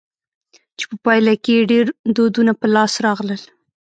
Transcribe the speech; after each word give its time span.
چي 0.77 0.83
په 0.89 0.95
پايله 1.05 1.33
کښي 1.43 1.53
ئې 1.57 1.67
ډېر 1.71 1.85
دودونه 2.15 2.51
په 2.59 2.65
لاس 2.75 2.93
راغلل. 3.05 3.41